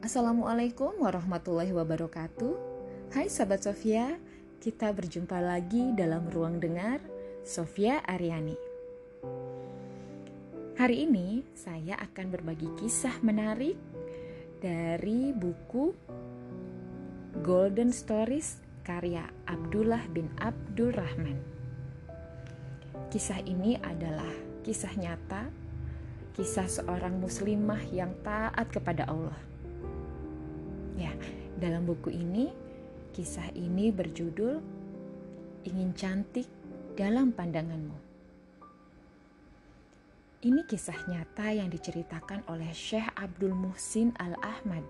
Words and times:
Assalamualaikum 0.00 0.96
warahmatullahi 1.04 1.76
wabarakatuh. 1.76 2.56
Hai 3.12 3.28
sahabat 3.28 3.68
Sofia, 3.68 4.16
kita 4.56 4.96
berjumpa 4.96 5.36
lagi 5.44 5.92
dalam 5.92 6.24
ruang 6.32 6.56
dengar 6.56 7.04
Sofia 7.44 8.00
Ariani. 8.08 8.56
Hari 10.80 11.04
ini 11.04 11.44
saya 11.52 12.00
akan 12.00 12.32
berbagi 12.32 12.72
kisah 12.80 13.12
menarik 13.20 13.76
dari 14.64 15.36
buku 15.36 15.92
Golden 17.44 17.92
Stories 17.92 18.56
karya 18.80 19.28
Abdullah 19.44 20.00
bin 20.16 20.32
Abdul 20.40 20.96
Rahman. 20.96 21.36
Kisah 23.12 23.44
ini 23.44 23.76
adalah 23.76 24.32
kisah 24.64 24.96
nyata, 24.96 25.52
kisah 26.32 26.72
seorang 26.72 27.20
muslimah 27.20 27.84
yang 27.92 28.16
taat 28.24 28.72
kepada 28.72 29.04
Allah 29.04 29.50
Ya, 31.00 31.16
dalam 31.56 31.88
buku 31.88 32.12
ini 32.12 32.52
kisah 33.16 33.48
ini 33.56 33.88
berjudul 33.88 34.60
Ingin 35.64 35.96
Cantik 35.96 36.44
dalam 36.92 37.32
Pandanganmu. 37.32 37.96
Ini 40.44 40.60
kisah 40.68 41.08
nyata 41.08 41.56
yang 41.56 41.72
diceritakan 41.72 42.44
oleh 42.52 42.68
Syekh 42.76 43.08
Abdul 43.16 43.56
Muhsin 43.56 44.12
Al-Ahmad. 44.20 44.84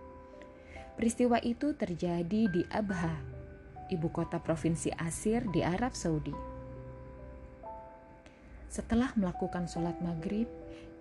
Peristiwa 0.99 1.39
itu 1.47 1.79
terjadi 1.79 2.51
di 2.51 2.63
Abha, 2.75 3.15
ibu 3.95 4.11
kota 4.11 4.43
provinsi 4.43 4.91
Asir 4.99 5.47
di 5.55 5.63
Arab 5.63 5.95
Saudi. 5.95 6.35
Setelah 8.67 9.15
melakukan 9.15 9.71
sholat 9.71 9.95
maghrib, 10.03 10.51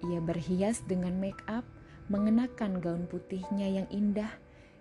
ia 0.05 0.21
berhias 0.21 0.85
dengan 0.85 1.17
make 1.17 1.41
up, 1.49 1.65
mengenakan 2.09 2.77
gaun 2.77 3.05
putihnya 3.05 3.69
yang 3.69 3.89
indah, 3.89 4.33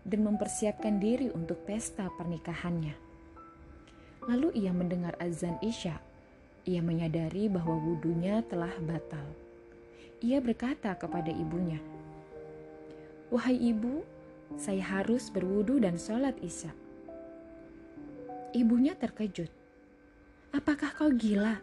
dan 0.08 0.24
mempersiapkan 0.24 0.96
diri 0.96 1.28
untuk 1.28 1.60
pesta 1.68 2.08
pernikahannya. 2.16 2.96
Lalu 4.24 4.56
ia 4.56 4.72
mendengar 4.72 5.14
azan 5.20 5.60
Isya. 5.60 6.00
Ia 6.68 6.80
menyadari 6.84 7.48
bahwa 7.48 7.76
wudhunya 7.80 8.44
telah 8.48 8.72
batal. 8.84 9.24
Ia 10.20 10.42
berkata 10.42 10.92
kepada 10.98 11.30
ibunya, 11.32 11.80
Wahai 13.28 13.60
ibu, 13.60 14.04
saya 14.56 14.80
harus 14.80 15.28
berwudhu 15.28 15.84
dan 15.84 16.00
sholat 16.00 16.32
isya. 16.40 16.72
Ibunya 18.56 18.96
terkejut. 18.96 19.52
Apakah 20.56 20.96
kau 20.96 21.12
gila? 21.12 21.60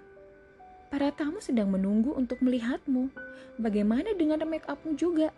Para 0.94 1.10
tamu 1.10 1.42
sedang 1.42 1.74
menunggu 1.74 2.14
untuk 2.14 2.38
melihatmu. 2.46 3.10
Bagaimana 3.58 4.14
dengan 4.14 4.46
make 4.46 4.70
upmu 4.70 4.94
juga? 4.94 5.34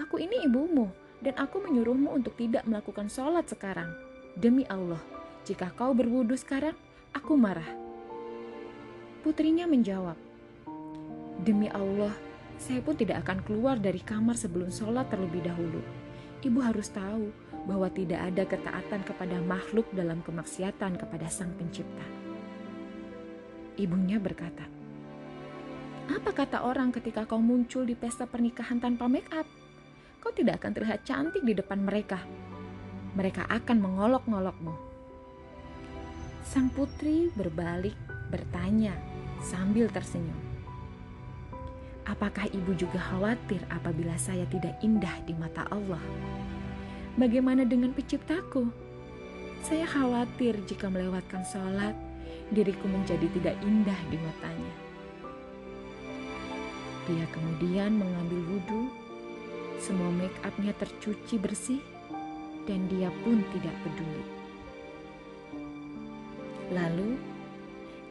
Aku 0.00 0.16
ini 0.16 0.48
ibumu, 0.48 0.88
dan 1.20 1.34
aku 1.36 1.62
menyuruhmu 1.62 2.10
untuk 2.10 2.34
tidak 2.34 2.64
melakukan 2.66 3.06
sholat 3.06 3.46
sekarang. 3.46 3.92
Demi 4.34 4.66
Allah, 4.66 5.00
jika 5.46 5.70
kau 5.76 5.94
berwudu 5.94 6.34
sekarang, 6.34 6.74
aku 7.14 7.38
marah. 7.38 7.68
Putrinya 9.22 9.68
menjawab, 9.68 10.16
Demi 11.44 11.68
Allah, 11.68 12.12
saya 12.56 12.80
pun 12.80 12.96
tidak 12.96 13.26
akan 13.26 13.44
keluar 13.44 13.76
dari 13.76 14.00
kamar 14.00 14.38
sebelum 14.38 14.72
sholat 14.72 15.10
terlebih 15.12 15.44
dahulu. 15.44 15.82
Ibu 16.40 16.60
harus 16.60 16.88
tahu 16.88 17.28
bahwa 17.64 17.88
tidak 17.92 18.20
ada 18.20 18.44
ketaatan 18.44 19.00
kepada 19.04 19.36
makhluk 19.44 19.88
dalam 19.92 20.20
kemaksiatan 20.24 21.00
kepada 21.00 21.26
Sang 21.28 21.52
Pencipta. 21.56 22.04
Ibunya 23.74 24.20
berkata, 24.22 24.64
"Apa 26.12 26.30
kata 26.30 26.62
orang 26.62 26.94
ketika 26.94 27.26
kau 27.26 27.40
muncul 27.40 27.82
di 27.88 27.96
pesta 27.98 28.28
pernikahan 28.28 28.78
tanpa 28.78 29.08
make 29.08 29.28
up?" 29.34 29.48
Kau 30.24 30.32
tidak 30.32 30.64
akan 30.64 30.72
terlihat 30.72 31.04
cantik 31.04 31.44
di 31.44 31.52
depan 31.52 31.84
mereka. 31.84 32.16
Mereka 33.12 33.44
akan 33.44 33.76
mengolok-ngolokmu. 33.76 34.72
Sang 36.40 36.72
putri 36.72 37.28
berbalik 37.36 37.92
bertanya 38.32 38.96
sambil 39.44 39.92
tersenyum. 39.92 40.40
Apakah 42.08 42.48
ibu 42.48 42.72
juga 42.72 42.96
khawatir 42.96 43.60
apabila 43.68 44.16
saya 44.16 44.48
tidak 44.48 44.80
indah 44.80 45.12
di 45.28 45.36
mata 45.36 45.68
Allah? 45.68 46.00
Bagaimana 47.20 47.68
dengan 47.68 47.92
penciptaku? 47.92 48.72
Saya 49.60 49.84
khawatir 49.84 50.56
jika 50.64 50.88
melewatkan 50.88 51.44
sholat, 51.44 51.96
diriku 52.52 52.88
menjadi 52.88 53.28
tidak 53.28 53.56
indah 53.64 54.00
di 54.08 54.16
matanya. 54.20 54.74
Dia 57.08 57.24
kemudian 57.32 57.96
mengambil 57.96 58.40
wudhu 58.52 59.03
semua 59.84 60.08
make 60.08 60.32
upnya 60.48 60.72
tercuci 60.80 61.36
bersih 61.36 61.84
dan 62.64 62.88
dia 62.88 63.12
pun 63.20 63.44
tidak 63.52 63.76
peduli. 63.84 64.24
Lalu 66.72 67.20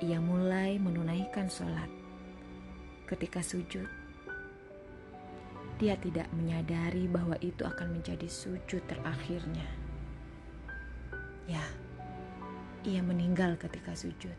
ia 0.06 0.22
mulai 0.22 0.78
menunaikan 0.78 1.50
sholat. 1.50 1.90
Ketika 3.10 3.42
sujud, 3.42 3.90
dia 5.82 5.98
tidak 5.98 6.30
menyadari 6.38 7.10
bahwa 7.10 7.34
itu 7.42 7.66
akan 7.66 7.98
menjadi 7.98 8.30
sujud 8.30 8.86
terakhirnya. 8.86 9.66
Ya, 11.50 11.66
ia 12.86 13.02
meninggal 13.02 13.58
ketika 13.58 13.98
sujud. 13.98 14.38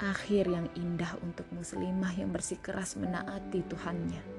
Akhir 0.00 0.48
yang 0.48 0.64
indah 0.80 1.12
untuk 1.20 1.44
muslimah 1.52 2.16
yang 2.16 2.32
bersikeras 2.32 2.96
menaati 2.96 3.60
Tuhannya. 3.68 4.31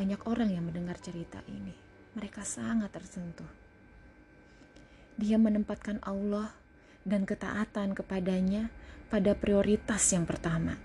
Banyak 0.00 0.24
orang 0.24 0.48
yang 0.48 0.64
mendengar 0.64 0.96
cerita 0.96 1.44
ini, 1.44 1.76
mereka 2.16 2.40
sangat 2.40 2.88
tersentuh. 2.88 3.52
Dia 5.20 5.36
menempatkan 5.36 6.00
Allah 6.00 6.56
dan 7.04 7.28
ketaatan 7.28 7.92
kepadanya 7.92 8.72
pada 9.12 9.36
prioritas 9.36 10.00
yang 10.16 10.24
pertama. 10.24 10.80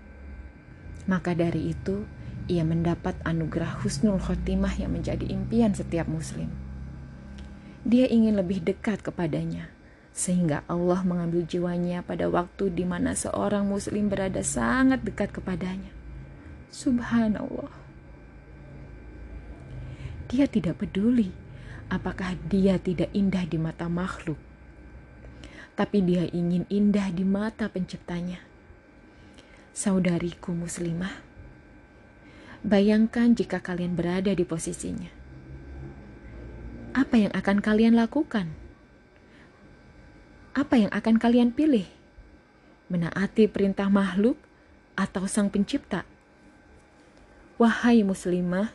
Maka 1.08 1.32
dari 1.32 1.72
itu, 1.72 2.04
ia 2.44 2.60
mendapat 2.60 3.16
anugerah 3.24 3.80
husnul 3.80 4.20
khotimah 4.20 4.76
yang 4.76 4.92
menjadi 4.92 5.24
impian 5.32 5.72
setiap 5.72 6.04
muslim. 6.12 6.52
Dia 7.88 8.12
ingin 8.12 8.36
lebih 8.36 8.68
dekat 8.68 9.00
kepadanya, 9.00 9.72
sehingga 10.12 10.60
Allah 10.68 11.00
mengambil 11.08 11.40
jiwanya 11.48 12.04
pada 12.04 12.28
waktu 12.28 12.68
di 12.68 12.84
mana 12.84 13.16
seorang 13.16 13.64
muslim 13.64 14.12
berada 14.12 14.44
sangat 14.44 15.00
dekat 15.08 15.32
kepadanya. 15.32 15.88
Subhanallah. 16.68 17.85
Dia 20.26 20.50
tidak 20.50 20.82
peduli 20.82 21.30
apakah 21.86 22.34
dia 22.50 22.82
tidak 22.82 23.10
indah 23.14 23.46
di 23.46 23.58
mata 23.62 23.86
makhluk, 23.86 24.38
tapi 25.78 26.02
dia 26.02 26.26
ingin 26.34 26.66
indah 26.66 27.14
di 27.14 27.22
mata 27.22 27.70
Penciptanya. 27.70 28.42
Saudariku 29.76 30.56
Muslimah, 30.56 31.20
bayangkan 32.64 33.36
jika 33.36 33.60
kalian 33.60 33.94
berada 33.94 34.32
di 34.32 34.42
posisinya. 34.42 35.12
Apa 36.96 37.20
yang 37.20 37.32
akan 37.36 37.60
kalian 37.60 37.92
lakukan? 37.92 38.50
Apa 40.56 40.80
yang 40.80 40.88
akan 40.88 41.20
kalian 41.20 41.52
pilih? 41.52 41.84
Menaati 42.88 43.46
perintah 43.52 43.92
makhluk 43.92 44.40
atau 44.96 45.28
Sang 45.28 45.52
Pencipta? 45.52 46.08
Wahai 47.60 48.00
Muslimah, 48.00 48.72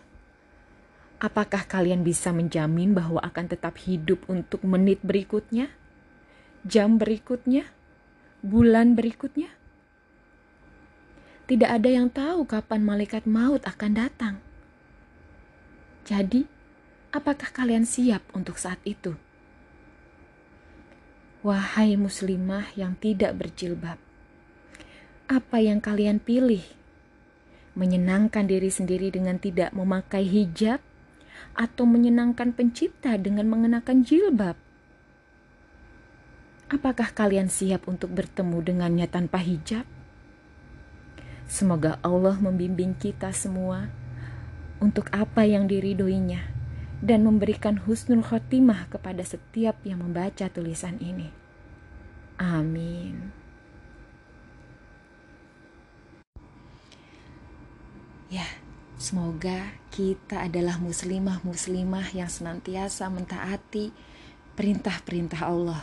Apakah 1.22 1.70
kalian 1.70 2.02
bisa 2.02 2.34
menjamin 2.34 2.98
bahwa 2.98 3.22
akan 3.22 3.46
tetap 3.46 3.78
hidup 3.86 4.26
untuk 4.26 4.66
menit 4.66 5.06
berikutnya, 5.06 5.70
jam 6.66 6.98
berikutnya, 6.98 7.70
bulan 8.42 8.98
berikutnya? 8.98 9.54
Tidak 11.46 11.70
ada 11.70 11.90
yang 11.94 12.10
tahu 12.10 12.50
kapan 12.50 12.82
malaikat 12.82 13.30
maut 13.30 13.62
akan 13.70 13.92
datang. 13.94 14.36
Jadi, 16.10 16.50
apakah 17.14 17.54
kalian 17.54 17.86
siap 17.86 18.26
untuk 18.34 18.58
saat 18.58 18.82
itu? 18.82 19.14
Wahai 21.46 22.02
muslimah 22.02 22.74
yang 22.74 22.98
tidak 22.98 23.38
berjilbab, 23.38 24.02
apa 25.30 25.58
yang 25.62 25.78
kalian 25.78 26.18
pilih? 26.18 26.66
Menyenangkan 27.78 28.50
diri 28.50 28.74
sendiri 28.74 29.14
dengan 29.14 29.38
tidak 29.38 29.70
memakai 29.78 30.26
hijab 30.26 30.82
atau 31.54 31.84
menyenangkan 31.88 32.56
pencipta 32.56 33.16
dengan 33.16 33.48
mengenakan 33.48 34.04
jilbab? 34.06 34.56
Apakah 36.72 37.12
kalian 37.12 37.52
siap 37.52 37.92
untuk 37.92 38.16
bertemu 38.16 38.64
dengannya 38.64 39.08
tanpa 39.12 39.44
hijab? 39.44 39.84
Semoga 41.52 42.00
Allah 42.00 42.40
membimbing 42.40 42.96
kita 42.96 43.36
semua 43.36 43.92
untuk 44.80 45.12
apa 45.12 45.44
yang 45.44 45.68
diridoinya 45.68 46.48
dan 47.04 47.28
memberikan 47.28 47.76
husnul 47.76 48.24
khotimah 48.24 48.88
kepada 48.88 49.20
setiap 49.26 49.76
yang 49.84 50.00
membaca 50.00 50.48
tulisan 50.48 50.96
ini. 51.04 51.28
Amin. 52.40 53.36
Ya, 58.32 58.48
Semoga 59.02 59.74
kita 59.90 60.46
adalah 60.46 60.78
muslimah-muslimah 60.78 62.14
yang 62.14 62.30
senantiasa 62.30 63.10
mentaati 63.10 63.90
perintah-perintah 64.54 65.42
Allah. 65.42 65.82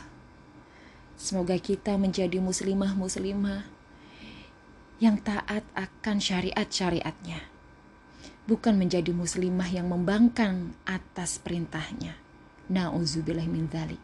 Semoga 1.18 1.58
kita 1.58 1.98
menjadi 1.98 2.38
muslimah-muslimah 2.38 3.66
yang 5.02 5.18
taat 5.18 5.66
akan 5.74 6.22
syariat-syariatnya. 6.22 7.42
Bukan 8.46 8.78
menjadi 8.78 9.10
muslimah 9.10 9.66
yang 9.66 9.90
membangkang 9.90 10.78
atas 10.86 11.42
perintahnya. 11.42 12.14
Na'udzubillah 12.70 13.50
min 13.50 13.66
dhalik. 13.66 13.98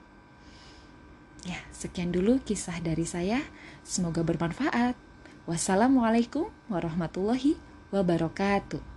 Ya, 1.47 1.63
sekian 1.71 2.11
dulu 2.11 2.43
kisah 2.43 2.83
dari 2.83 3.07
saya. 3.07 3.47
Semoga 3.87 4.27
bermanfaat. 4.27 4.99
Wassalamualaikum 5.47 6.51
warahmatullahi 6.67 7.55
wabarakatuh. 7.95 8.94